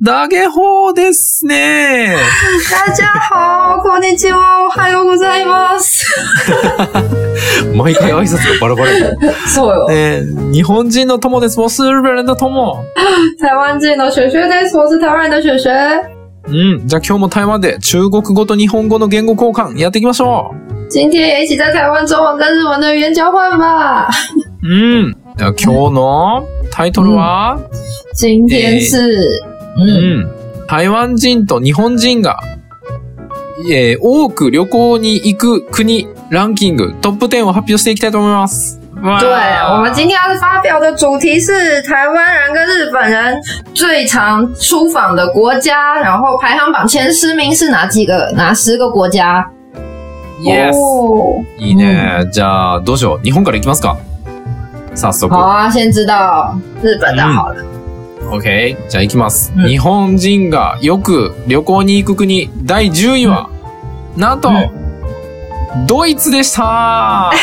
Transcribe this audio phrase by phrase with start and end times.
[0.00, 2.14] ダゲホーですね。
[2.70, 6.06] 大家好，こんにちは、おはようございます。
[7.74, 9.10] 毎回挨拶がバラバラや。
[9.48, 9.88] そうよ。
[9.88, 10.22] ね
[10.52, 11.58] 日本人の友です。
[11.58, 12.84] 我是日本人的友。
[13.40, 14.76] 台湾人の学学です。
[14.76, 15.68] 我是台湾人的学学。
[16.46, 16.86] うん。
[16.86, 20.54] じゃあ今日も台湾で中国語と日本語の言語交換やっていきましょ
[20.88, 24.08] 今天也一起在台湾中文跟日文的语言交换吧。
[24.62, 24.68] う。
[24.68, 25.16] うん。
[25.36, 27.58] じゃあ今日のタイトルは、
[28.14, 29.18] 今天是，
[29.78, 30.66] う嗯，ん。
[30.66, 32.38] 台湾人と日本人が、
[33.70, 38.78] えー多く旅行に行く国ランキングトップ10を発表していきたいと思います。
[39.00, 39.28] 对，
[39.70, 43.40] 我们今天要发表的主题是台湾人跟日本人
[43.72, 48.32] 最常出访的国家，然后排行榜前十名是哪几个？
[48.36, 49.48] 哪十个国家
[50.42, 50.72] ？Yes!
[50.74, 52.28] 哦いいね。
[52.32, 53.24] じゃあ、どうしよう。
[53.24, 53.96] 日本から行きますか
[54.94, 55.28] 早速。
[55.32, 57.77] 好啊，先知道日本的好了。
[58.30, 58.76] OK。
[58.88, 59.52] じゃあ行きます。
[59.56, 63.48] うん日本人がよく旅行に行く国第10位は、
[64.16, 64.50] なんと、
[65.86, 67.30] ドイツでした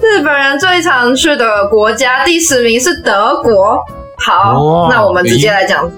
[0.00, 3.82] 日本人最常去的国家第十名是德国。
[4.18, 5.90] 好，哇那我们直接来讲。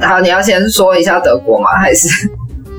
[0.00, 1.68] 好，你要先说一下德国吗？
[1.80, 2.08] 还是？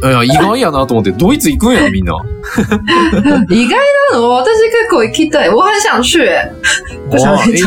[0.02, 2.14] いや、意外やなと思って、ドイツ行くんや、みんな。
[3.52, 3.76] 意外
[4.14, 4.42] なの？
[4.46, 5.50] 但是結構行きたい。
[5.50, 6.50] 我很想去、欸，
[7.12, 7.62] 不想去。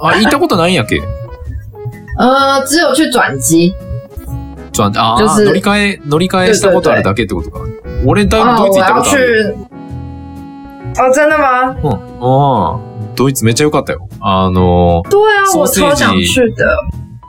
[0.00, 1.02] あ、行ったことないんやっけ？
[2.16, 3.74] 呃，只有去转机。
[4.72, 7.60] 转あー、就是乗り換え、乗り換えしたことあるだけってことか。
[8.04, 9.56] 俺だいぶ哦，ドイツ行ったことある。
[10.94, 11.00] 去。
[11.02, 11.76] 哦，真的吗？
[11.82, 11.92] うん。
[12.20, 12.80] ああ、
[13.16, 14.08] ドイツめっちゃ良かったよ。
[14.20, 16.64] あのー、对啊，我ソーセージ超想去的。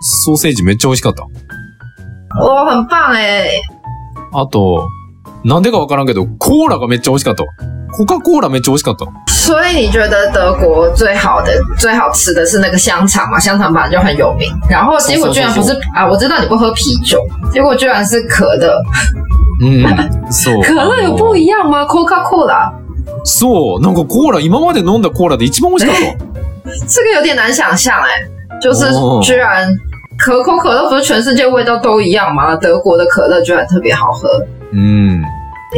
[0.02, 1.26] ソーセージめっちゃ美味しかった。
[2.38, 3.62] 我很棒哎、
[4.34, 4.88] あと、
[5.46, 7.44] なんでかわからんけど、コーラがめっちゃ美味しかった。
[7.96, 9.06] コカ・コーラめっちゃ美味しかった。
[9.32, 13.40] 所以你觉得德国最好的、最好吃的是那个香肠嘛？
[13.40, 16.08] 香肠本来就很有名，然后结果居然不是啊！
[16.10, 17.20] 我知道你不喝啤酒，
[17.54, 18.82] 结果居然是可乐。
[19.62, 19.86] うん。
[20.34, 20.64] そう。
[20.64, 22.72] 可乐有不一样吗？Coca Cola
[23.24, 23.82] そう。
[23.82, 26.26] なんかコーラ、今まで飲んだコーラで一番美味しかった。
[26.88, 29.70] 这个有点难想象哎、就是哦居然
[30.18, 32.56] 可口可乐不是全世界味道都一样吗？
[32.56, 34.44] 德国的可乐居然特别好喝，
[34.74, 35.22] うん。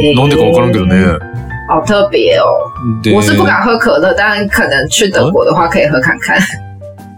[0.00, 0.96] 诶なんでかわからんけどね。
[1.68, 2.46] 好特别哦！
[3.02, 6.38] で、我是不敢喝可乐，但可能去德国的话可以喝看看。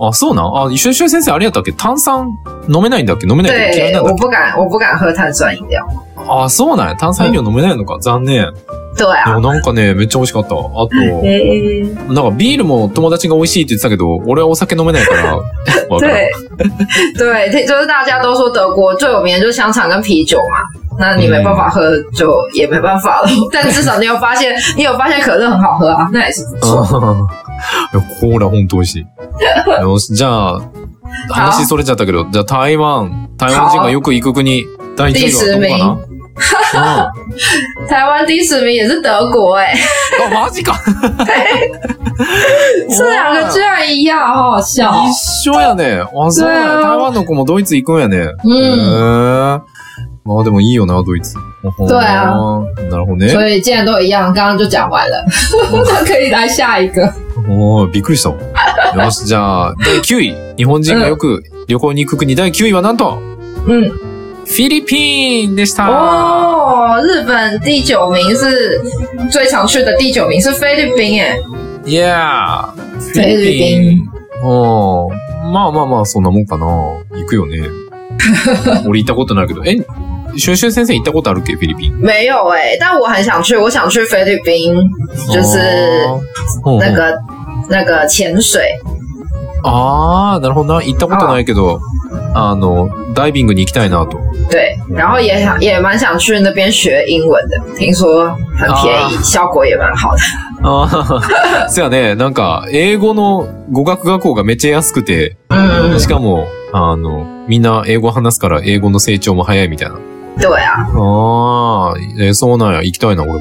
[0.00, 0.66] あ、そうなん？
[0.66, 1.72] あ、一緒一緒先生あれやったっけ？
[1.72, 2.26] 炭酸
[2.68, 3.28] 飲めないんだっけ？
[3.28, 3.52] 飲めない？
[3.52, 5.78] んだっけ我不敢，我不敢喝碳酸饮料。
[6.26, 6.96] あ、そうなんや。
[6.96, 7.98] 炭酸飲料飲めないのか？
[8.00, 8.52] 残念。
[8.96, 10.48] 对で啊も，なんかね、めっちゃ美味しかった。
[10.48, 10.88] あと、
[11.22, 15.38] 诶、なんかビールも友達が美味しいって言ってたけど、俺はお酒飲めないから。
[16.00, 16.28] 对
[17.16, 20.58] 对，就是大家都说德国最有名的就是香肠跟啤酒嘛，
[20.98, 21.80] 那你没办法喝
[22.14, 23.28] 就也没办法了。
[23.52, 26.86] 但至少你有发现，你有发现可乐很好喝啊，那也是不错。
[28.20, 29.06] コーラほんと美味しい。
[29.82, 30.60] よし、じゃあ、
[31.30, 34.64] 話それちゃったけど、じゃあ台湾、台湾人がよく行く国、
[34.96, 37.12] 第1位はどこかな
[37.88, 39.74] 台湾第十名也是德国哎、
[40.20, 40.74] うんあ、マジか
[42.88, 45.04] 这两个居然一样，好好笑哦。
[45.06, 46.02] 一緒やね。
[46.02, 46.80] あ、そうや。
[46.80, 48.16] 台湾の子もドイツ行くんやね。
[48.18, 51.34] へ嗯，ーまあでもいいよな、ドイツ。
[51.62, 52.32] 对啊
[52.90, 53.28] なるほどね。
[53.28, 55.24] 所以既然都一样，刚刚就讲完了，
[55.72, 57.12] 那 可以来下一个。
[57.48, 58.30] おーびっくりした。
[58.30, 60.36] よし、じゃあ、第9位。
[60.56, 63.18] 日本人がよく旅行に行く国第9位はなんと、
[63.66, 65.88] 嗯，フィリピンでした。
[65.88, 68.80] 哦，日本第九名是
[69.30, 71.38] 最常去的第九名是菲律宾哎，
[71.86, 73.80] いやー、フィ菲律リピン。
[73.80, 74.10] 宾。
[74.42, 75.14] おー
[75.52, 76.66] まあまあまあ、そんなもんかな。
[76.66, 77.68] 行くよね。
[78.86, 79.62] 俺行ったことないけど。
[79.64, 79.76] え、
[80.36, 82.00] シュンシュン先生行ったことあるっけフィリピン。
[82.00, 84.74] 没有哎、但我很想去，我想去菲律宾，
[85.32, 85.58] 就是
[86.78, 87.18] 那个、
[87.68, 88.62] 那个潜水。
[89.62, 90.82] あー、なるほどな。
[90.82, 91.80] 行ったことないけど、
[92.34, 94.18] あの、ダイビングに行きたいなと。
[94.50, 100.22] 对，然后也想也蛮想去那边学英文的，听说很便宜，效果也蛮好的。
[100.62, 100.88] あ
[101.66, 102.14] あ、そやね。
[102.14, 105.36] なんか、英語の語学学校がめっちゃ安くて、
[105.98, 109.96] しかも、あの、みんな英語話すから英語の成長も早いみたいな。
[110.40, 112.82] 对啊，ああ、えーそうなんや。
[112.82, 113.40] 行きたいな、俺も。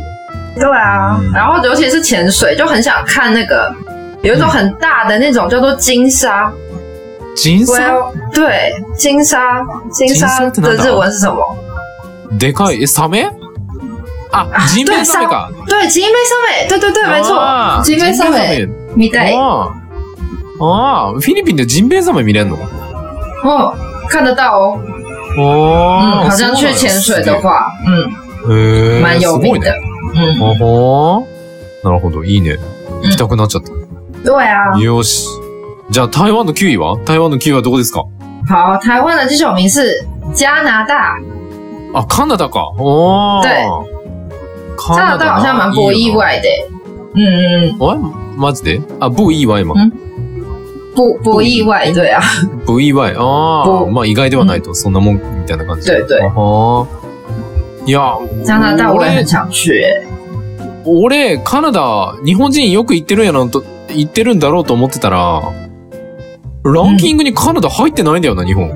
[0.56, 3.74] 对啊，嗯然后尤其是潜水，就很想看那个
[4.22, 6.52] 有一种很大的那种叫做金沙。
[7.38, 11.56] 人生 Well，对，金沙，金沙金沙ってなんだ的日文是什么？
[12.38, 12.86] でかい。
[12.86, 13.32] サメ
[14.32, 15.50] あ、ジンベエザメか。
[15.68, 18.68] 对，金杯上美，对对对，没错，ジンベエザメ。
[18.98, 19.72] 米袋，あ
[20.60, 21.08] あ。
[21.08, 22.58] あ、フィリピンでジンベエザメ見れんの
[23.46, 23.74] 哦，
[24.10, 24.78] 看得到哦。
[25.38, 28.10] あ嗯，好像去潜水的话，嗯，
[28.50, 29.02] へえ。
[29.04, 29.70] 蛮有名的。
[30.16, 31.24] 嗯，あは
[31.84, 32.24] なるほど。
[32.24, 32.58] いいね。
[33.04, 33.72] 行きたくなっちゃった。
[34.24, 35.26] 对啊，よし。
[35.92, 36.98] じゃあ台湾の9位は？
[37.06, 38.04] 台湾の9位はどこですか？
[38.48, 40.06] 好，台湾的第九名是
[40.36, 41.16] 加拿大，
[41.94, 42.70] あ、カナダか。
[42.78, 43.44] おー。
[43.44, 43.66] 对
[44.78, 46.12] カ加拿大好像蛮不意。
[46.12, 46.48] 外的。
[47.16, 48.12] 嗯嗯，え？
[48.38, 48.82] マジで？
[49.00, 49.76] あ、不意外嘛。
[49.78, 49.92] 嗯？
[51.00, 52.20] 不不意外，对啊，
[52.66, 53.14] 不意外。
[53.16, 55.90] あまあ意外ではないと、そんなもんみたいな感じ。
[55.90, 56.20] 对对，
[57.86, 60.04] いや、加拿大我也很俺、想去、欸。
[60.84, 65.42] 俺、カナダ、日本人よく行ってるんやなと、行ってるんだろうと思ってたら、
[66.66, 68.70] ランキングにカナダ入ってないんだよな、日本。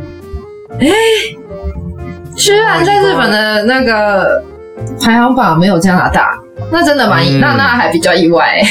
[2.35, 4.41] 居然在日本的那个
[4.99, 6.39] 排行榜没有加拿大，
[6.71, 8.63] 那真的蛮那那还比较意外、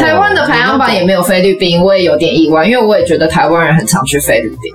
[0.00, 4.74] 台湾的排行榜也没有菲律宾，我也有点意外，因为我也觉得台湾人很常去菲律宾。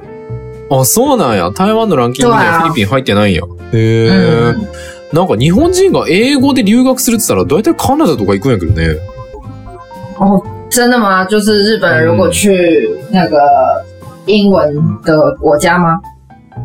[0.68, 1.52] あ、そうなんや。
[1.52, 3.44] 台湾のランキングにはフィリピン入ってないんや。
[3.72, 4.68] へえ、嗯，
[5.14, 8.98] なんか日本人が英語で留学するって言ったら、大体カナダとか行くんやけどね。
[10.18, 10.42] 哦，
[10.72, 11.24] 真的吗？
[11.26, 13.40] 就是日本人如果去那个
[14.26, 14.74] 英文
[15.04, 16.00] 的国家吗？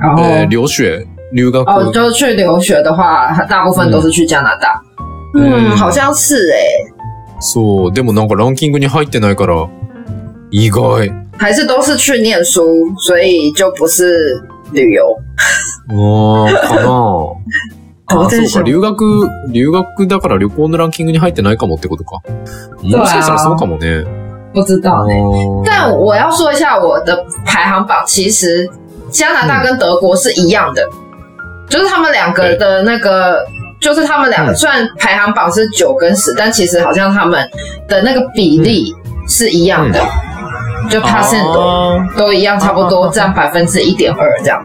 [0.00, 1.58] 然后、えー、留学、留学？
[1.58, 4.81] 哦，就是去留学的话，大部分都是去加拿大。
[5.35, 6.58] 嗯嗯，好像是哎、
[7.41, 7.93] そう。
[7.93, 9.69] でもなんかランキングに入ってないから、
[10.51, 11.11] 意外。
[11.39, 12.63] 还是都是去念书，
[12.99, 14.41] 所以就不是
[14.73, 15.17] 旅游。
[15.89, 16.83] あー、かな
[18.13, 18.63] あ、そうか。
[18.63, 22.21] 留学、留学だから旅行のランキングに入ってないかもってことか。
[22.83, 24.05] もしかしたらそうかもね。
[24.53, 25.15] 不知道呢。
[25.15, 28.69] あー但我要说一下我的排行榜，其实
[29.11, 30.83] 加拿大跟德国是一样的，
[31.69, 33.47] 就是他们两个的那个，
[33.81, 37.49] 就是他们两个嗯虽然排行榜是九跟十，但其实好像他们
[37.88, 38.94] 的那个比例
[39.27, 40.00] 是一样的，
[40.91, 44.65] 就 percent 都一样，差不多占百分之一点二这样。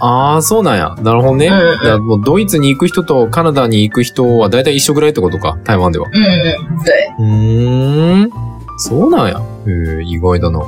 [0.00, 0.94] あー、そうなんや。
[1.02, 1.48] なるほどね。
[1.48, 5.56] うんもうドイツに行く人とカナダに行く人は大体一緒ぐらいってことか。
[5.64, 6.08] 台湾では。
[6.12, 8.30] 嗯嗯，对，うーん。
[8.76, 9.38] そうなんや。
[9.38, 10.60] へえ、意外だな。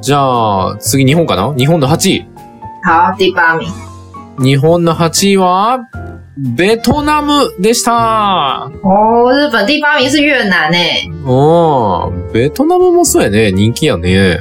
[0.00, 1.52] じゃあ、次日本かな？
[1.56, 2.26] 日本の8位。
[2.84, 3.66] 好，第八名。
[4.38, 5.80] 日本の8位は、
[6.40, 8.70] ベトナムでした。
[8.84, 11.10] 哦，日本第八名是越南诶。
[11.24, 13.50] あー、ベトナムもそうやね。
[13.50, 14.38] 人気やね。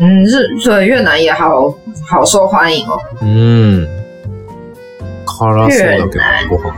[0.00, 0.32] 嗯，日
[0.64, 1.70] 对越南也好
[2.10, 2.98] 好受欢迎哦。
[3.22, 3.86] うん。
[5.24, 6.74] 辛そうだけど、ご飯。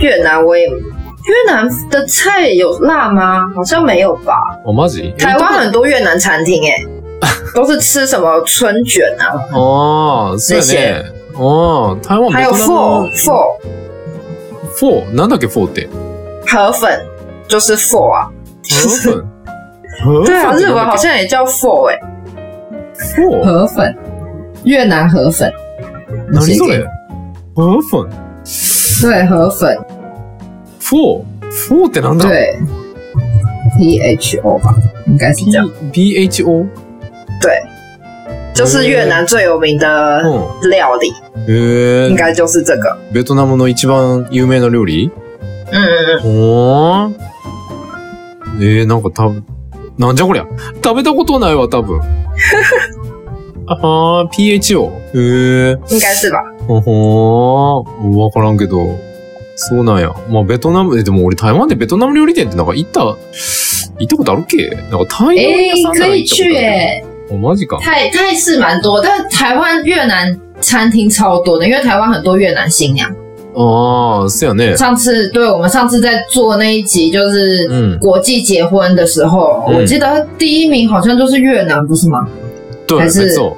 [0.00, 3.48] 越南我也，越南的菜有辣吗？
[3.56, 4.34] 好像没有吧。
[4.64, 5.12] あ、マジ？
[5.16, 6.86] 台湾很多越南餐厅诶，
[7.54, 10.54] 都是吃什么春卷啊，ああ、そ
[11.38, 11.44] うやね。
[11.44, 13.08] ああ、台湾、还有ベトナ pho ム。
[13.10, 13.32] pho
[14.74, 15.88] フォーなんだっけ、フォーって？
[16.46, 16.88] 河粉，
[17.48, 18.30] 就是 pho 啊。
[18.70, 19.24] 河粉？
[20.04, 21.98] 河 对啊，日本好像也叫诶，
[23.14, 23.94] フォー河粉，
[24.64, 25.52] 越南河粉。
[26.32, 26.86] 何それ？
[27.54, 28.08] 河粉？
[29.02, 29.76] 对，河粉，
[30.80, 32.26] フォーフォーってなんだ？
[32.28, 32.58] 对，
[33.89, 34.74] P H O 吧，
[35.06, 35.68] 应该是这样。
[35.92, 36.66] B ?BHO?
[37.40, 37.62] 对，
[38.54, 39.86] 就是越南最有名的
[40.24, 40.70] うん。
[40.70, 41.10] 料理，
[41.48, 42.08] へえ。
[42.10, 42.96] 应该就是这个。
[43.12, 45.10] ベトナムの一番有名な料理？
[45.72, 47.12] 嗯嗯嗯，おー。
[48.60, 49.44] えー、なんか多分、
[49.98, 50.44] なんじゃこりゃ？
[50.84, 52.00] 食べたことないわ、多分。
[53.66, 54.90] あー、PHO。
[55.14, 55.78] へえ。
[55.88, 56.38] 应该是吧。
[56.68, 58.16] ほほー。
[58.18, 58.98] わからんけど。
[59.56, 60.12] そうなんや。
[60.30, 63.16] まあ、ベトナム、えでも俺台湾でベトナム料理店ってなんか行った、行
[64.04, 64.68] ったことあるっけ？
[64.90, 66.54] なんか台湾屋さんなら行ったことある。
[66.56, 67.79] 诶，お、マジか。
[67.81, 73.09] 泰泰式蛮多，但台湾越南餐厅超多的，因为台湾很多越南新娘。
[73.53, 74.75] あー、そうやね。
[74.77, 82.27] 上次对我们上次在做那一集就是嗯国际结婚的时候，嗯我记得第一名好像就是越南，不是吗？
[82.85, 83.57] 对、还是没错。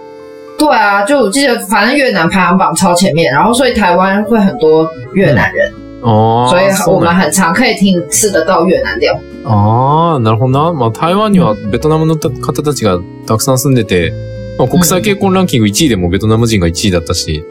[0.58, 5.72] 对啊，就我记得，反正越南排行榜超前面，然后所以台湾会很多越南人，
[6.07, 9.19] あー、所以我们很常可以听吃得到越南料。
[9.47, 10.73] ああ、なるほどな。
[10.73, 14.13] まあ、台湾にはベトナムの方たちがたくさん住んでて、
[14.59, 17.43] まあ、国際結婚ランキング1位でもベトナム人が1位だったし、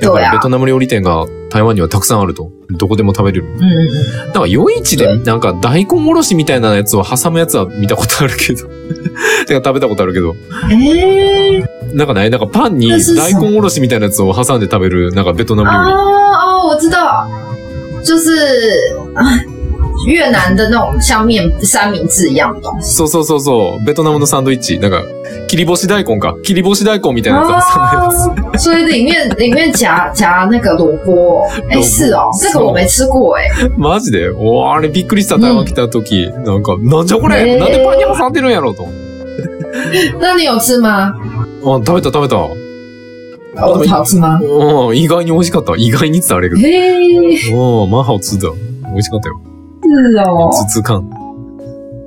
[0.00, 2.50] だからベトナム料理店が台湾にはたくさんあると。
[2.70, 3.44] どこでも食べれる。
[3.44, 8.66] 嗯嗯なんか夜市でなんか大根おろしみたいなやつを挟むやつは見たことあるけど。
[9.46, 10.34] てか食べたことあるけど。
[10.70, 15.92] 嗯，诶、なんかね、なんかパンに大根おろしみたいなやつを挟んで食べる、なんかベトナム料理。
[15.92, 15.94] 哦
[16.64, 16.96] 哦，我知道，
[18.04, 18.30] 就是
[19.14, 19.24] 啊
[20.06, 22.94] 越南的那种像面三明治一样的东西。
[22.96, 23.84] そうそうそうそう。
[23.86, 24.78] ベトナムのサンドイッチ。
[24.78, 25.02] なんか、
[25.46, 26.34] 切り干し大根か。
[26.42, 28.28] 切り干し大根みたいなやつ挟むやつ。
[28.42, 34.30] 哦，所以里面里面夹夹那个萝卜，哎、萝卜是哦，这个我没吃过哎、マジで？
[34.36, 36.28] おーあれびっくりした、台湾来た時。
[36.44, 38.88] なんか、なんじゃこれ、えーなんでパンに挟んでるんやろうと。
[40.20, 41.14] 那你有吃吗？
[41.64, 42.36] あ、食べた食べた。
[43.56, 44.38] 哦，好吃吗？
[44.40, 45.74] うん、意外に美味しかった。
[45.76, 47.84] 意外にってあれやけ嘿，ど。
[47.84, 48.50] うん、まあ好吃だ。
[48.86, 49.40] 美味しかったよ。
[49.82, 50.50] 是哦。
[50.52, 51.08] つつかん。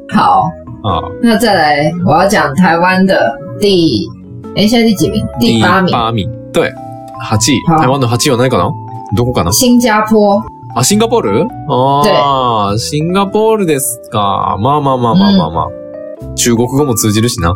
[0.09, 0.51] 好，
[0.83, 3.17] あ那再来，我要讲台湾的
[3.59, 4.07] 第
[4.55, 5.25] 哎，现在第几名？
[5.39, 5.91] 第八名。
[5.91, 6.29] 八名。
[6.51, 6.71] 对。
[7.29, 7.61] 8位。
[7.67, 8.71] 好台湾の8位は何かな？
[9.15, 9.51] どこかな？
[9.51, 10.41] 新加坡，
[10.75, 14.57] あ、シンガポールああ、シンガポールですか。
[14.59, 15.67] まあまあまあまあまあまあ。
[16.35, 17.53] 中国語も通じるしな。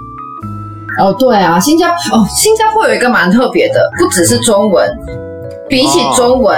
[1.01, 4.89] 哦，对啊，新加哦，新加坡有一个蛮特别的，不只是中文，
[5.69, 6.57] 比起中文，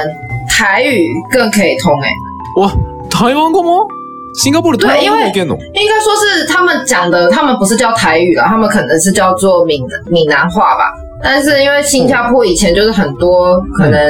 [0.48, 2.08] 台语更可以通哎。
[2.56, 2.70] わ、
[3.10, 3.88] 台湾語も
[4.34, 10.84] シンガポール台湾語もいけんの应该说是他们讲的，他们不是叫台语啦，他们可能是叫做闽闽南话吧。
[11.20, 14.00] 但是因为新加坡以前就是很多可能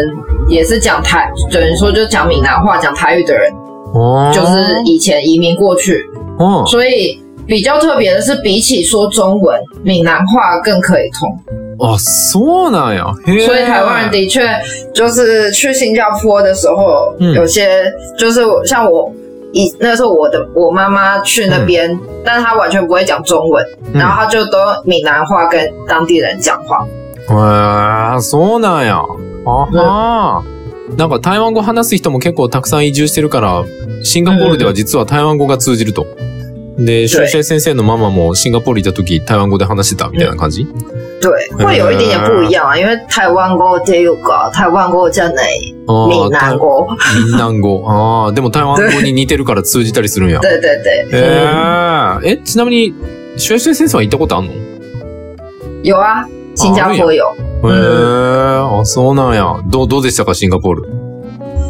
[0.48, 3.50] 也是讲台，等于说就讲闽南话、讲台语的人，
[3.94, 6.04] 哦就是以前移民过去，
[6.38, 11.39] 哦所以 比较特别的是，比起说中文，闽南话更可以通。
[11.79, 13.13] あ、そうなんや。
[13.45, 14.41] 所以台湾人的确
[14.93, 19.11] 就是去新加坡的时候，嗯有些就是像我
[19.51, 26.85] 以那时候我的我妈妈去那边，但是她完全不会讲中文，嗯然后她就都闽南话跟当地人讲话。
[27.27, 29.03] へえ、そうなんや。
[29.45, 33.63] あはーなんか台湾語話す人も結構たくさん移住してるから、
[34.03, 36.05] シンガポールでは実は台湾語が通じると。
[36.05, 40.65] で、シュシェ先生のママもシンガポール行った時台湾語で話してたみたいな感じ？
[41.21, 46.87] 对，会有一点点不一样啊，因为台湾語っていうか台湾語じゃないあ闽南語。
[46.97, 47.83] 台闽南語。
[47.87, 50.41] ああ、でも台湾語に似てるから通じたりするんや。
[50.41, 52.31] 对对对，へ嗯え。
[52.31, 52.93] え、ちなみに、
[53.37, 54.51] シュシェ先生は行ったことあんの？
[55.83, 56.25] 有啊，
[56.55, 57.23] 新加坡有。
[57.23, 59.61] へえ、あ、そうなんや。
[59.67, 60.83] どう、どうでしたか、シンガポール？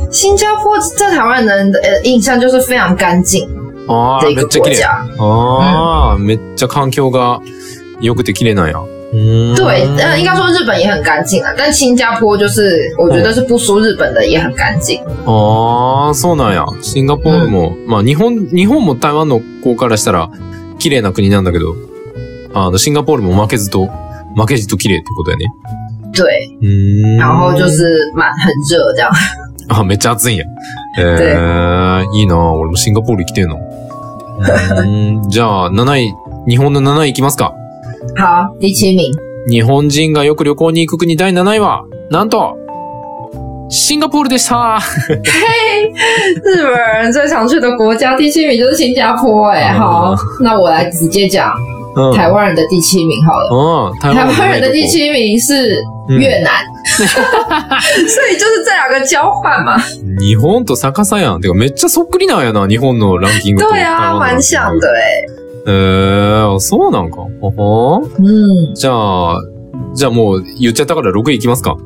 [0.09, 3.47] 新加坡在台湾人的呃印象就是非常干净
[3.87, 4.83] ああ、めっちゃ綺麗。
[4.85, 7.41] ああ、めっちゃ環境が
[8.01, 8.79] 良くて綺麗なんや。
[8.79, 14.99] うーん对，呃，应该说日本也很干净啊，但新加坡就是我觉得是不输日本的，也很干净。
[15.27, 16.65] ああ、そうなんや。
[16.81, 20.31] シンガポールも、まあ日本、日本も台湾の子からしたら
[20.79, 21.75] 綺麗な国なんだけど、
[22.55, 23.87] あの、シンガポールも負けずと、
[24.35, 25.45] 負けじと綺麗ってことやね。
[26.15, 26.23] 对，
[26.61, 27.17] うーん。
[27.19, 29.11] 然后就是蛮很热这样。
[29.69, 30.45] あ、めっちゃ暑いんや。
[30.97, 33.57] えー、いいな俺もシンガポール来てんの。
[33.57, 36.13] うーん じゃあ、7位、
[36.47, 37.53] 日本の7位行きますか。
[38.17, 39.03] 好，第七名，
[39.49, 42.57] 日本人がよく旅行に行く国第7位は、なんと、
[43.69, 45.15] シンガポールでした 日
[46.61, 51.51] 本人最常去的国家第七名就是新加坡、哎、嗯好，那我来直接讲
[51.95, 52.13] うん。
[52.15, 53.49] 台湾人的第七名好了。
[53.49, 53.99] うん。
[53.99, 56.51] 台台湾湾人的第七七名是越南，
[58.07, 59.77] 所以就是这两个交换嘛。
[60.19, 61.41] 日本と逆さやん。
[61.41, 63.69] てかめっちゃそっくりなんやな、日本のランキングと。
[63.69, 64.87] 对啊，蛮像的。
[64.87, 65.25] 哎、
[65.67, 67.17] えー、そうなんか。
[67.41, 69.41] ほほー嗯，じゃあ、
[69.95, 71.77] じゃあもう言っちゃったから6位行きますか。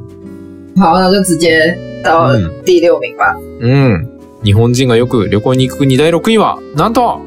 [0.77, 2.63] 好，那就直接到うん。
[2.65, 3.35] 第六名吧。
[3.61, 4.09] うん。
[4.43, 7.19] 日本人がよく旅行に行く国第6位は、なんと、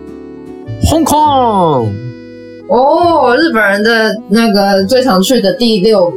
[0.89, 1.89] 香港
[2.69, 6.13] 哦，日本人的那个最常去的第六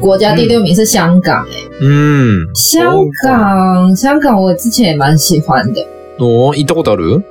[0.00, 2.54] 国家第六名是香港、哎、うん。
[2.54, 5.84] 香港，香港我之前也蛮喜欢的。
[6.18, 7.22] お行ったことある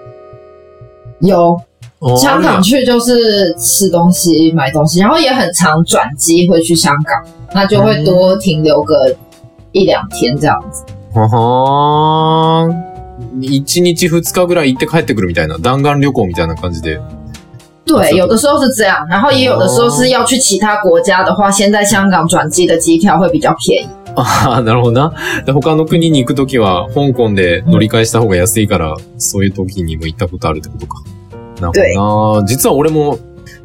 [1.21, 1.57] 有
[1.99, 7.23] お香港去就是吃东西、买东西，然后也很常转机会去香港，
[7.53, 9.15] 那就会多停留个
[9.71, 10.83] 一两天这样子。
[11.13, 12.89] ははーん。
[13.41, 16.99] 1日2日ぐらい行って帰ってくるみたいな、弾丸旅行みたいな感じで。
[17.98, 23.88] 对，有的时候是这样，然后也有的时候是要去其他国家的话，先在香港转机的机票会比较便宜。
[24.16, 25.12] ああ、なるほどな。
[25.44, 31.02] で他の国に行くときは、香港で乗り換えした方が安いから、そういう時にも行ったことあるってことか。
[31.60, 32.46] なるほどな。
[32.46, 33.18] 実は俺も、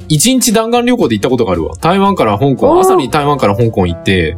[0.10, 1.76] 1日弾丸旅行で行ったことがあるわ。
[1.80, 4.36] 台湾から香港、朝に台湾から香港行って、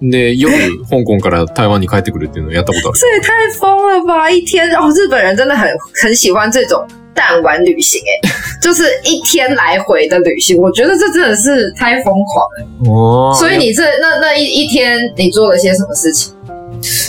[0.00, 0.54] で、夜、
[0.88, 2.98] 香港から台湾に帰ってくるっていうのをやったことある。
[3.00, 4.30] 这也太疯了吧！
[4.30, 5.68] 一天哦，日本人真的很
[6.00, 10.56] 很喜欢这种弹丸旅行，哎，就是一天来回的旅行。
[10.58, 12.66] 我觉得这真的是太疯狂了。
[12.84, 16.32] あー所以你这那那一一天你做了些什么事情？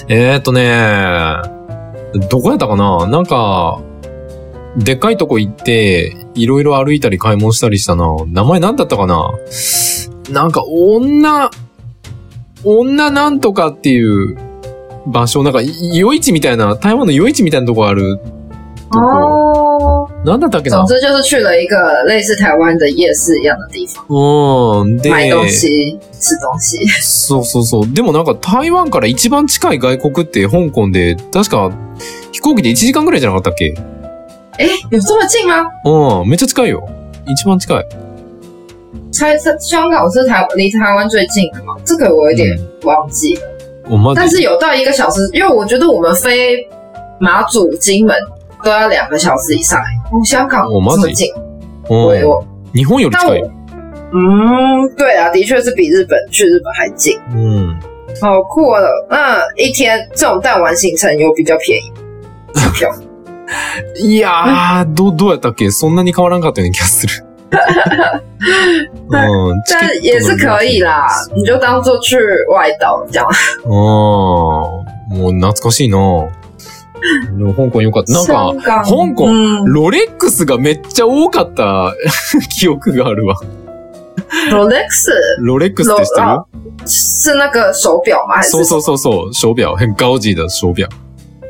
[0.07, 1.41] えーっとね、
[2.29, 3.05] どこやったかな？
[3.07, 3.79] なんか、
[4.77, 8.05] でっかいとこ行って、いろいろ歩いたり買い物したりしたな。
[8.27, 9.31] 名前なんだったかな？
[10.29, 11.49] なんか、女、
[12.63, 14.37] 女なんとかっていう
[15.07, 18.19] 場所、なんか、い夜市みたいな、台湾の夜市みたいなとこある
[18.91, 19.50] とこ。
[20.23, 24.97] 哦，なんだったっけな总之就是去了一个类似台湾的夜市一样的地方，うん。
[24.99, 26.85] で、买东西、吃东西。
[27.01, 27.93] そうそうそう。
[27.93, 31.71] でもなんか台湾から一番近い外国って香港で、確か
[32.31, 33.73] 飛行機で1時間ぐらいじゃなかったっけ？
[34.59, 35.65] 哎，有这么近吗？
[35.85, 36.87] うん、めっちゃ近いよ。
[37.27, 37.85] 一番近い。
[39.11, 41.75] 才香港是台离台湾最近的嘛？
[41.83, 43.41] 这个我有点忘记了，
[43.89, 44.15] お、マジ？
[44.15, 46.57] 但是有到一个小时，因为我觉得我们飞
[47.19, 48.15] 马祖、金门
[48.63, 49.79] 都要两个小时以上。
[50.11, 51.31] 哦，香港这么近，
[51.87, 53.51] うん我我日本より近い。
[54.13, 57.79] 嗯，对啊，的确是比日本去日本还近，うん。
[58.21, 58.89] 好酷了。
[59.09, 61.91] 那一天这种弹丸行程有比较便宜
[62.53, 62.89] 机票？
[63.95, 65.71] いやー、どう、どうやったっけ？
[65.71, 67.25] そんなに変わらんかったような気がする。
[69.09, 69.63] うん。
[69.63, 72.17] チケットの但也是可以啦，你就当做去
[72.49, 73.25] 外岛这样。
[73.65, 75.97] あー、もう懐かしいな
[77.37, 78.13] でも香港よかった。
[78.13, 79.27] なんか、香港
[79.65, 81.93] ロレックスがめっちゃ多かった
[82.49, 83.35] 記憶があるわ。
[84.51, 86.27] ，Rolex ロレックスって知ってる？
[86.27, 86.47] ロ
[86.85, 88.41] 是那个手表吗？
[88.43, 89.75] そうそうそうそう、手表。
[89.75, 90.87] 很高级的手表。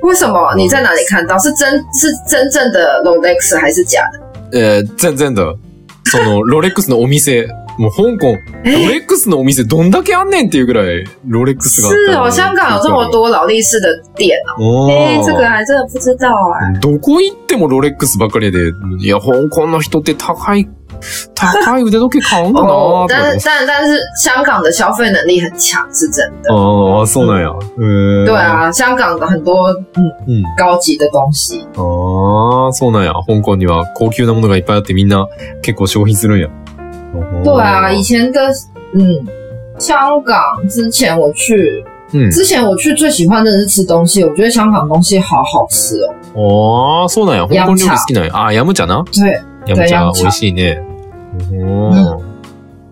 [0.03, 0.53] 为什么？
[0.55, 1.37] 你在哪里看到？
[1.37, 4.01] 是真是真正的 Rolex 还是假
[4.51, 4.57] 的？
[4.57, 5.55] えー、全然だ。
[6.05, 7.47] その、ロレックスのお店。
[7.81, 11.87] もう香港、ロレックスのお店どんだけあんねんっていうぐらい、ロレックスが
[12.25, 14.87] あった是哦，香港有这么多劳力士的店哦。
[14.87, 16.61] 哎、这个还真的不知道啊。
[16.79, 20.69] どこ行ってもロレックスばっかりで、いや、香港の人って高い、
[21.33, 26.53] 高い腕時計買うんだな哦ー、と か但是但但是香港的消费能力很强，是真的。
[26.53, 27.49] ああ、そうなんや。
[27.49, 28.35] へー对。
[28.35, 30.43] あ，香港的很多嗯うん。
[30.55, 31.65] 高级的东西。
[31.75, 33.13] ああ、そうなんや。
[33.27, 35.27] 香港には高級なものがいっぱいあってみんな
[35.63, 36.47] 結構消費するんや。
[37.43, 38.39] 对啊，以前的
[38.93, 39.25] 嗯，
[39.77, 40.37] 香港
[40.69, 42.31] 之前我去，うん。
[42.31, 46.13] 之前我去最喜欢的是吃东西，我觉得香港东西好好吃哦。
[46.35, 47.47] ああ、そうなんや。
[47.47, 48.31] 香港料理好きなんや。
[48.33, 49.03] あ、ヤムチャな？
[49.11, 50.81] 对，ヤムチャ美味しいね。
[51.53, 52.21] お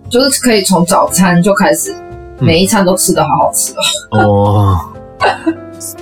[0.09, 1.93] 就是可以从早餐就开始，
[2.39, 3.73] 嗯每一餐都吃的好好吃
[4.11, 4.75] 哦。
[5.19, 5.39] ああ。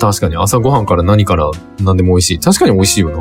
[0.00, 2.38] 確かに朝ごはんから何から何でも美味しい。
[2.38, 3.16] 確かに美味しいよな。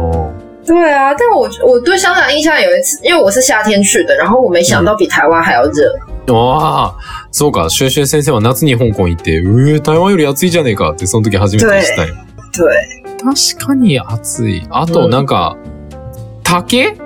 [0.67, 5.89] 对啊，但我我对香港印象有一次，因为我是夏天去的，然后我没想到比台湾还要热。
[6.27, 6.93] ああ、
[7.31, 7.69] そうか。
[7.69, 12.15] シュ先生は夏に香港行って、うえ、台湾より暑いじゃねえかって、その時初めて知ったよ。
[12.51, 14.67] 对，確かに暑い。
[14.69, 15.55] あと、なんか、
[16.43, 16.97] 竹？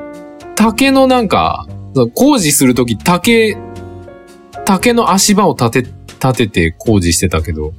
[0.56, 1.68] 竹のなんか、
[2.16, 3.56] 工事するとき、竹、
[4.66, 5.90] 竹の足場を立て、
[6.20, 7.74] 立てて工事してたけど、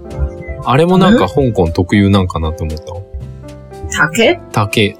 [0.65, 2.85] あれもなんか香港特有なんかなと思った
[3.97, 4.97] 竹、竹、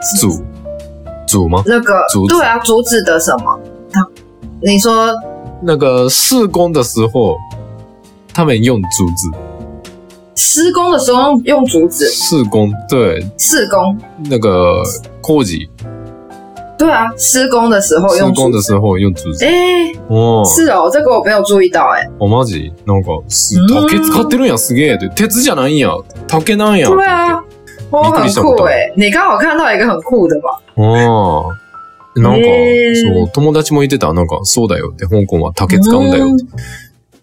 [1.27, 3.59] 竹吗那个竹对啊，竹子的什么？
[3.93, 4.07] 它
[4.61, 5.13] 你说
[5.63, 7.37] 那个施工的时候，
[8.35, 9.31] 他们用竹子。
[10.35, 13.97] 施工的时候用竹子施工，对，施工？
[14.31, 14.83] 那个
[15.21, 15.69] 工事，
[16.79, 18.41] 对啊，施工的时候用竹子。
[18.43, 19.45] 工的时候用竹子。
[19.45, 24.99] 哎、おー是哦，这个我没有注意到哎、あ、マジなんか、竹使ってるんや、すげえ。
[24.99, 25.95] で鉄じゃないんや。
[26.27, 26.89] 竹なんや。
[26.89, 27.22] 对啊，
[27.93, 30.59] 哦，很酷哎、你刚好看到一个很酷的吧？
[30.77, 31.59] ああ。
[32.15, 34.13] なんか、へーそう、友達も言ってた。
[34.13, 36.45] なんか、そうだよって、香港は竹使うんだよって。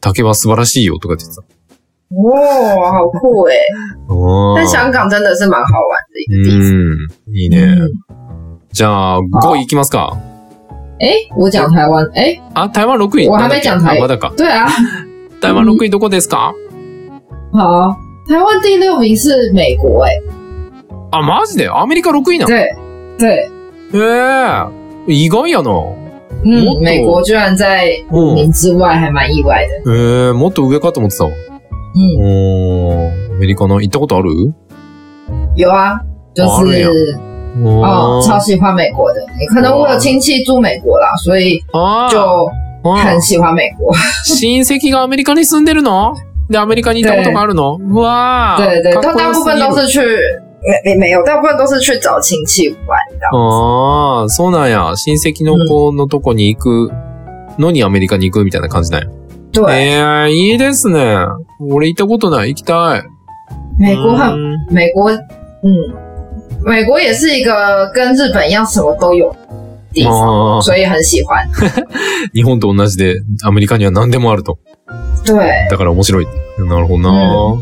[0.01, 1.43] 竹は素晴らしいよとか言ってた。
[2.11, 3.55] 哇，好酷哎、
[4.07, 6.57] あ但香港真的是蛮好玩的一个地方。
[6.57, 7.35] うん。
[7.35, 7.77] いいね。
[8.71, 10.17] じゃあ、5位いきますか。
[10.99, 12.09] 哎、我讲台湾？
[12.15, 13.27] 哎、あ、台湾6位。
[13.29, 14.33] 我还没讲台あまだか。
[14.35, 14.67] 对啊，
[15.39, 16.51] 台湾6位どこですか？
[17.53, 17.95] 好，
[18.27, 20.09] 台湾第六名是美国哎、
[21.11, 21.69] あ、マジで？
[21.69, 22.49] アメリカ6位なの？
[22.51, 22.75] 对
[23.19, 23.49] 对，
[23.93, 24.69] え
[25.07, 25.13] え。
[25.13, 25.71] 意外やな。
[25.71, 25.95] もっ
[26.45, 26.79] 嗯，と？
[26.81, 29.91] 美国居然在五名之外，还蛮意外的。
[29.91, 31.31] ええもっと上かと思ってたわ。
[31.95, 34.53] 嗯，おー、アメリカの行ったことある？
[35.55, 35.99] 有啊，
[36.35, 37.19] 就哦是
[37.65, 39.19] 哦，超喜欢美国的。
[39.53, 42.11] 可能我有亲戚住美国啦，所以あー。
[42.13, 42.19] 就
[42.83, 43.91] あー很喜欢美国。
[44.39, 46.13] 親戚がアメリカに住んでるの？
[46.49, 47.77] で、アメリカに行ったことがあるの？
[47.81, 48.63] うわー。
[48.63, 50.01] 对对，かっこ他大部分都是去
[50.61, 53.25] 没没没有，大部分都是去找亲戚玩的。
[53.31, 54.93] ああ、そうなんや。
[54.95, 56.91] 親戚の子のとこに行く？
[57.57, 59.09] のにアメリカに行くみたいな感じなんや。
[59.51, 61.17] 对，ええいいですね。
[61.59, 62.49] 俺行ったことない。
[62.49, 63.03] 行きたい。
[63.79, 65.11] 美国很うん美国，
[65.63, 65.95] 嗯，
[66.65, 69.29] 美国也是一个跟日本一样什么都有
[69.93, 71.47] 的地方，所以很喜欢。
[72.33, 74.59] 日本と同じで、アメリカには何でもあると。
[75.25, 76.27] 对，だから面白い。
[76.59, 77.57] なるほどな。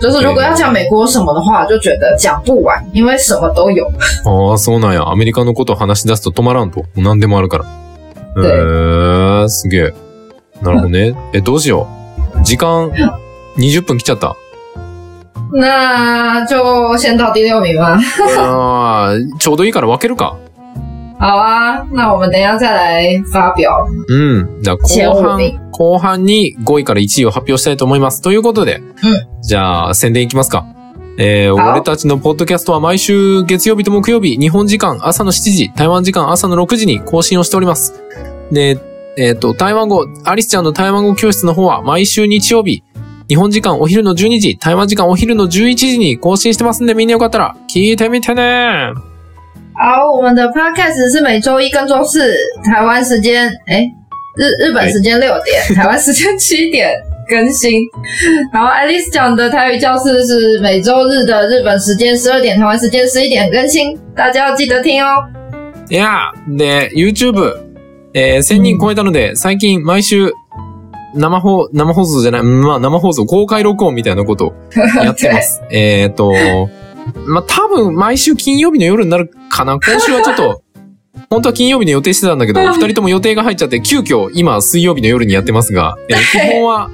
[0.00, 3.86] 就是如果要讲美国有什么的话，我就觉得讲不完，因为什么都有。
[4.24, 5.08] ああ、そうなんや。
[5.08, 6.80] アメリカのこと話し出すと止まらんと。
[6.80, 7.64] もう何でもあるから。
[9.44, 9.94] え、すげえ。
[10.62, 11.14] なるほどね。
[11.32, 11.86] え、どうしよ
[12.36, 12.42] う。
[12.42, 12.90] 時間、
[13.56, 14.36] 20分来ちゃった。
[15.52, 17.98] 那就先到第六名吧。
[18.38, 20.34] ああ、ちょうどいいから分けるか。
[21.20, 23.86] 好啊，那我们等一下再来发表。
[24.08, 24.62] うん。
[24.62, 25.38] じゃあ前後半
[25.70, 28.20] 後半に5位から1位を発表したいと思います。
[28.20, 28.82] ということで、
[29.46, 30.66] じゃあ宣伝いきますか。
[31.18, 38.02] えー、好俺たちのポッドキャストは毎週月曜日と木曜日、日本時間朝の7時、台湾時間朝の6時に更新をしております。
[38.50, 38.78] で、
[39.18, 42.82] えっ、と、台湾語、アリスちゃんの台湾語教室の方は毎週日曜日、
[43.28, 48.92] 日本時間お昼の12時、台湾時間お昼の11時に更新してますんで、みんなよかったら聞いてみてね
[49.76, 52.32] 好，我们的 podcast 是每周一跟周四
[52.64, 53.84] 台湾时间，哎，
[54.36, 56.90] 日日本时间六点， 台湾时间七点
[57.28, 57.80] 更新。
[58.52, 65.24] 然后 Alice 讲的台语教室是每周日的日本时间十二点，台湾时间十一点更新，大家要记得听哦。
[65.90, 67.56] いや、で、YouTube、
[68.14, 70.32] えー、1000人超えたので、最近毎週、
[71.14, 74.54] 生放、生放送じゃない、うんまあ生放送、公開録音みたいなことを
[75.02, 75.62] やってます。
[75.70, 76.32] えっと、
[77.26, 79.74] まあ多分毎週金曜日の夜になるかな。
[79.74, 80.63] 今週はちょっと、
[81.30, 86.90] 本当は金曜日の予定してたんだけど、二人とも予定が入っちゃって、急遽今水曜日の夜にやってますが、 えー基本は、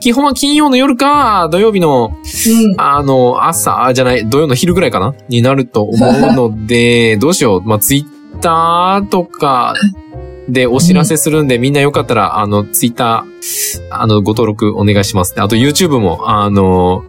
[0.00, 5.14] 基本は金曜の夜か、土曜日の嗯，あの、朝、じゃない、土曜の昼ぐらいかな？
[5.28, 7.62] になると思うので、 どうしよう。
[7.62, 9.74] まあ、ツイッターとか
[10.48, 15.34] でお知らせするんで、みんなよかったら、あの、ツイッター、あの、ご登録お願いします。
[15.36, 17.04] あと、YouTube も、あの、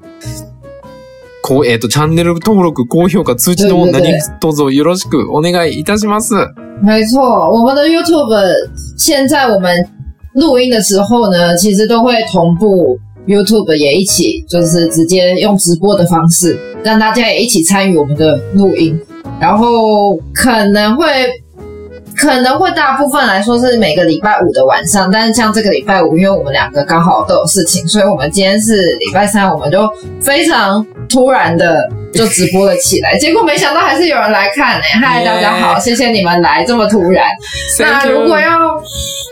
[1.43, 6.33] こう、えっ、と、チャンネル登録、高評価、通知の何卒よろしくお願いいたします。
[6.81, 7.19] 没错，
[7.51, 8.33] 我们的 YouTube
[8.97, 9.75] 现在我们
[10.35, 18.97] 录音的时候呢，其实都会同步 YouTube 也一起，就是直接用直播的方式，让大家也一起参与我们的录音。
[19.41, 21.05] 然后可能会
[22.17, 29.89] 可能会大部分来说是每个礼拜五的晚上，但是像这个礼拜五，因为我们两个刚好都有事情，所以我们今天是礼拜三，我们就
[30.21, 33.17] 非常突然的就直播了起来。
[33.17, 37.25] 结果没想到还是有人来看呢、 嗨，大家好，谢谢你们来这么突然。
[37.79, 38.49] 那如果要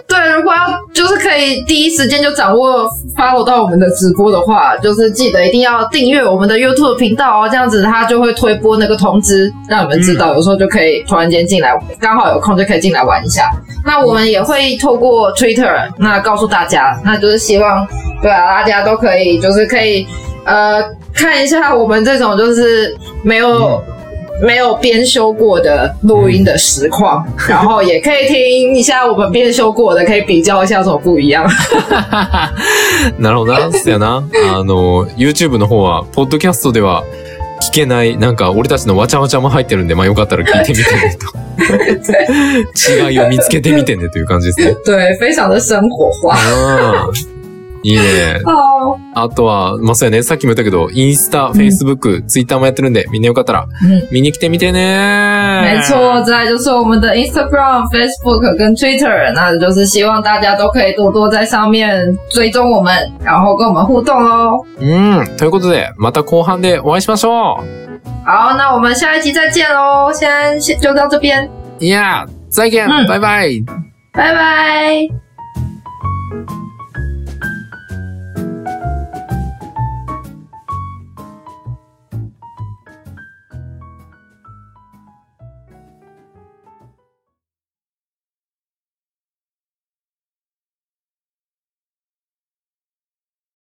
[0.07, 13.50] 对，如果要就是可以第一时间就掌握 follow 到我们的直播的话，就是记得一定要订阅我们的 YouTube 频道哦，这样子它就会推播那个通知，让你们知道，有时候就可以突然间进来，刚好有空就可以进来玩一下。
[13.84, 17.86] 那我们也会透过 Twitter 那告诉大家，那就是希望
[18.20, 20.06] 对啊，大家都可以就是可以
[20.44, 20.82] 呃
[21.14, 23.82] 看一下我们这种就是没有。
[24.42, 31.48] 没有编修过的录音的实况， 然后也可以听一下我们编修过的，可以比较一下有什么不一样。
[33.18, 33.70] なるほどな。
[33.70, 34.22] そやな。
[34.52, 37.02] あの、YouTube の方は、ポッドキャストでは
[37.61, 41.27] 聞けない、なんか俺たちのわちゃわちゃも入ってるんで、まあよかったら聞いてみてねと。
[43.11, 44.75] 違いを見つけてみてねという感じですね。
[44.85, 45.87] 对，非常的生活
[46.27, 47.11] 化。
[47.83, 47.89] うん。
[47.89, 48.41] いいね。
[48.45, 50.23] 好，あとは、まあそうやね。
[50.23, 55.61] さっきも言ったけど、インスタ、フェイスブック、ツイッターもやってるんで、みんなよかったら嗯，見に来てみてね。
[55.61, 64.63] 没错，再来就是我们的 Instagram、Facebook 跟 Twitter，那就是希望大家都可以多多在上面追踪我们，然后跟我们互动哦。
[64.79, 65.37] うん。
[65.37, 67.63] ということで、また後半でお会いしましょ
[68.25, 71.47] 好，那我们下一集再见喽，先先就到这边，
[71.79, 71.83] う。
[71.83, 73.65] いや、再見、うんバイバイ
[74.13, 75.20] 拜拜。